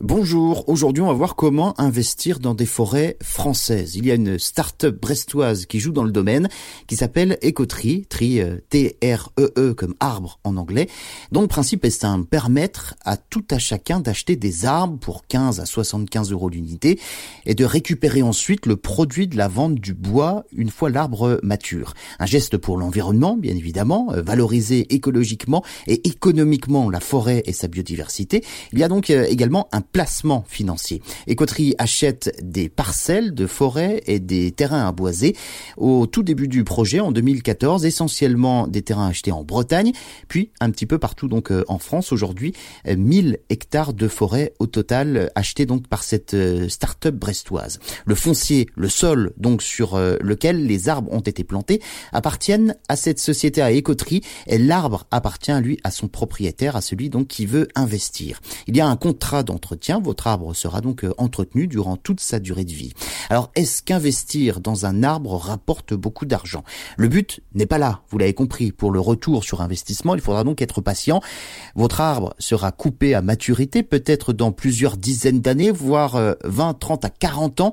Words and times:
Bonjour, 0.00 0.68
aujourd'hui 0.68 1.02
on 1.02 1.08
va 1.08 1.12
voir 1.12 1.34
comment 1.34 1.74
investir 1.80 2.38
dans 2.38 2.54
des 2.54 2.66
forêts 2.66 3.16
françaises. 3.20 3.96
Il 3.96 4.06
y 4.06 4.12
a 4.12 4.14
une 4.14 4.38
start-up 4.38 5.00
brestoise 5.00 5.66
qui 5.66 5.80
joue 5.80 5.90
dans 5.90 6.04
le 6.04 6.12
domaine 6.12 6.48
qui 6.86 6.94
s'appelle 6.94 7.36
Ecotree, 7.42 8.06
Tree 8.08 8.40
T-R-E-E 8.68 9.50
-E, 9.56 9.74
comme 9.74 9.96
arbre 9.98 10.38
en 10.44 10.56
anglais, 10.56 10.88
dont 11.32 11.40
le 11.40 11.48
principe 11.48 11.84
est 11.84 11.90
simple, 11.90 12.26
permettre 12.26 12.94
à 13.04 13.16
tout 13.16 13.44
à 13.50 13.58
chacun 13.58 13.98
d'acheter 13.98 14.36
des 14.36 14.66
arbres 14.66 14.98
pour 15.00 15.26
15 15.26 15.58
à 15.58 15.66
75 15.66 16.30
euros 16.30 16.48
l'unité 16.48 17.00
et 17.44 17.56
de 17.56 17.64
récupérer 17.64 18.22
ensuite 18.22 18.66
le 18.66 18.76
produit 18.76 19.26
de 19.26 19.36
la 19.36 19.48
vente 19.48 19.74
du 19.74 19.94
bois 19.94 20.44
une 20.52 20.70
fois 20.70 20.90
l'arbre 20.90 21.40
mature. 21.42 21.94
Un 22.20 22.26
geste 22.26 22.56
pour 22.56 22.78
l'environnement, 22.78 23.36
bien 23.36 23.56
évidemment, 23.56 24.12
euh, 24.12 24.22
valoriser 24.22 24.94
écologiquement 24.94 25.64
et 25.88 26.06
économiquement 26.06 26.88
la 26.88 27.00
forêt 27.00 27.42
et 27.46 27.52
sa 27.52 27.66
biodiversité. 27.66 28.44
Il 28.72 28.78
y 28.78 28.84
a 28.84 28.88
donc 28.88 29.10
euh, 29.10 29.26
également 29.28 29.66
un 29.72 29.80
placement 29.92 30.44
financier. 30.48 31.02
Écoterie 31.26 31.74
achète 31.78 32.36
des 32.42 32.68
parcelles 32.68 33.34
de 33.34 33.46
forêt 33.46 34.02
et 34.06 34.20
des 34.20 34.50
terrains 34.50 34.86
à 34.86 34.92
boiser 34.92 35.36
au 35.76 36.06
tout 36.06 36.22
début 36.22 36.48
du 36.48 36.64
projet 36.64 37.00
en 37.00 37.12
2014, 37.12 37.84
essentiellement 37.84 38.66
des 38.66 38.82
terrains 38.82 39.08
achetés 39.08 39.32
en 39.32 39.44
Bretagne, 39.44 39.92
puis 40.28 40.50
un 40.60 40.70
petit 40.70 40.86
peu 40.86 40.98
partout 40.98 41.28
donc 41.28 41.50
euh, 41.50 41.64
en 41.68 41.78
France 41.78 42.12
aujourd'hui, 42.12 42.54
1000 42.86 43.34
euh, 43.34 43.36
hectares 43.48 43.94
de 43.94 44.08
forêt 44.08 44.54
au 44.58 44.66
total 44.66 45.16
euh, 45.16 45.26
achetés 45.34 45.66
donc 45.66 45.88
par 45.88 46.02
cette 46.02 46.36
start-up 46.68 47.14
brestoise. 47.14 47.80
Le 48.04 48.14
foncier, 48.14 48.68
le 48.74 48.88
sol 48.88 49.32
donc 49.36 49.62
sur 49.62 49.98
lequel 49.98 50.66
les 50.66 50.88
arbres 50.88 51.12
ont 51.12 51.20
été 51.20 51.44
plantés 51.44 51.80
appartiennent 52.12 52.76
à 52.88 52.96
cette 52.96 53.18
société 53.18 53.60
à 53.62 53.70
écoterie 53.70 54.22
et 54.46 54.58
l'arbre 54.58 55.06
appartient 55.10 55.58
lui 55.60 55.78
à 55.84 55.90
son 55.90 56.08
propriétaire, 56.08 56.76
à 56.76 56.80
celui 56.80 57.10
donc 57.10 57.28
qui 57.28 57.46
veut 57.46 57.68
investir. 57.74 58.40
Il 58.66 58.76
y 58.76 58.80
a 58.80 58.86
un 58.86 58.96
contrat 58.96 59.42
votre 60.02 60.26
arbre 60.26 60.54
sera 60.54 60.80
donc 60.80 61.04
euh, 61.04 61.14
entretenu 61.18 61.66
durant 61.66 61.96
toute 61.96 62.20
sa 62.20 62.38
durée 62.38 62.64
de 62.64 62.72
vie. 62.72 62.92
Alors, 63.30 63.50
est-ce 63.54 63.82
qu'investir 63.82 64.60
dans 64.60 64.86
un 64.86 65.02
arbre 65.02 65.36
rapporte 65.36 65.94
beaucoup 65.94 66.26
d'argent? 66.26 66.64
Le 66.96 67.08
but 67.08 67.40
n'est 67.54 67.66
pas 67.66 67.78
là, 67.78 68.02
vous 68.10 68.18
l'avez 68.18 68.34
compris. 68.34 68.72
Pour 68.72 68.90
le 68.90 69.00
retour 69.00 69.44
sur 69.44 69.60
investissement, 69.60 70.14
il 70.14 70.20
faudra 70.20 70.44
donc 70.44 70.62
être 70.62 70.80
patient. 70.80 71.20
Votre 71.74 72.00
arbre 72.00 72.34
sera 72.38 72.72
coupé 72.72 73.14
à 73.14 73.22
maturité, 73.22 73.82
peut-être 73.82 74.32
dans 74.32 74.52
plusieurs 74.52 74.96
dizaines 74.96 75.40
d'années, 75.40 75.70
voire 75.70 76.12
20, 76.44 76.70
euh, 76.70 76.72
30 76.78 77.04
à 77.04 77.10
40 77.10 77.60
ans, 77.60 77.72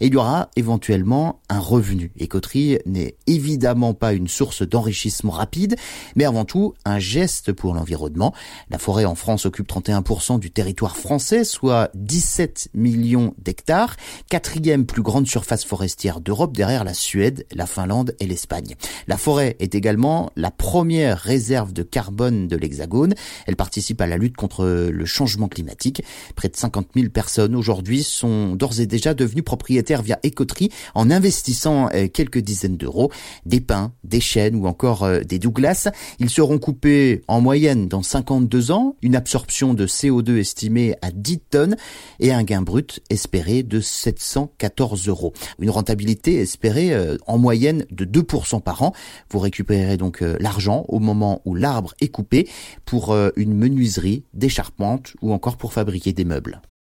et 0.00 0.06
il 0.06 0.14
y 0.14 0.16
aura 0.16 0.50
éventuellement 0.56 1.40
un 1.48 1.58
revenu. 1.58 2.12
Écoterie 2.18 2.78
n'est 2.86 3.16
évidemment 3.26 3.94
pas 3.94 4.12
une 4.12 4.28
source 4.28 4.62
d'enrichissement 4.62 5.32
rapide, 5.32 5.76
mais 6.14 6.24
avant 6.24 6.44
tout 6.44 6.74
un 6.84 6.98
geste 6.98 7.52
pour 7.52 7.74
l'environnement. 7.74 8.34
La 8.70 8.78
forêt 8.78 9.04
en 9.04 9.14
France 9.14 9.46
occupe 9.46 9.68
31% 9.68 10.38
du 10.38 10.50
territoire 10.50 10.96
français, 10.96 11.44
soit 11.46 11.90
17 11.94 12.68
millions 12.74 13.34
d'hectares, 13.38 13.96
quatrième 14.28 14.84
plus 14.84 15.02
grande 15.02 15.26
surface 15.26 15.64
forestière 15.64 16.20
d'Europe 16.20 16.54
derrière 16.54 16.84
la 16.84 16.94
Suède, 16.94 17.46
la 17.54 17.66
Finlande 17.66 18.14
et 18.20 18.26
l'Espagne. 18.26 18.74
La 19.06 19.16
forêt 19.16 19.56
est 19.60 19.74
également 19.74 20.30
la 20.36 20.50
première 20.50 21.18
réserve 21.18 21.72
de 21.72 21.82
carbone 21.82 22.48
de 22.48 22.56
l'Hexagone. 22.56 23.14
Elle 23.46 23.56
participe 23.56 24.00
à 24.00 24.06
la 24.06 24.16
lutte 24.16 24.36
contre 24.36 24.66
le 24.66 25.04
changement 25.04 25.48
climatique. 25.48 26.02
Près 26.34 26.48
de 26.48 26.56
50 26.56 26.88
000 26.94 27.08
personnes 27.08 27.54
aujourd'hui 27.54 28.02
sont 28.02 28.54
d'ores 28.56 28.80
et 28.80 28.86
déjà 28.86 29.14
devenues 29.14 29.42
propriétaires 29.42 30.02
via 30.02 30.18
Écoterie 30.22 30.70
en 30.94 31.10
investissant 31.10 31.88
euh, 31.94 32.08
quelques 32.08 32.38
dizaines 32.38 32.76
d'euros. 32.76 33.10
Des 33.44 33.60
pins, 33.60 33.92
des 34.04 34.20
chênes 34.20 34.56
ou 34.56 34.66
encore 34.66 35.04
euh, 35.04 35.20
des 35.20 35.38
Douglas. 35.38 35.88
Ils 36.18 36.30
seront 36.30 36.58
coupés 36.58 37.22
en 37.28 37.40
moyenne 37.40 37.88
dans 37.88 38.02
52 38.02 38.70
ans, 38.70 38.96
une 39.02 39.16
absorption 39.16 39.74
de 39.74 39.86
CO2 39.86 40.38
estimée 40.38 40.94
à 41.02 41.10
10 41.10 41.35
tonnes 41.38 41.76
et 42.20 42.32
un 42.32 42.42
gain 42.42 42.62
brut 42.62 43.00
espéré 43.10 43.62
de 43.62 43.80
714 43.80 45.08
euros. 45.08 45.32
Une 45.58 45.70
rentabilité 45.70 46.40
espérée 46.40 46.92
euh, 46.92 47.16
en 47.26 47.38
moyenne 47.38 47.86
de 47.90 48.04
2% 48.04 48.60
par 48.62 48.82
an. 48.82 48.92
Vous 49.30 49.38
récupérez 49.38 49.96
donc 49.96 50.22
euh, 50.22 50.36
l'argent 50.40 50.84
au 50.88 50.98
moment 50.98 51.42
où 51.44 51.54
l'arbre 51.54 51.94
est 52.00 52.08
coupé 52.08 52.48
pour 52.84 53.12
euh, 53.12 53.30
une 53.36 53.54
menuiserie, 53.54 54.24
des 54.34 54.48
charpentes 54.48 55.14
ou 55.22 55.32
encore 55.32 55.56
pour 55.56 55.72
fabriquer 55.72 56.12
des 56.12 56.24
meubles. 56.24 56.60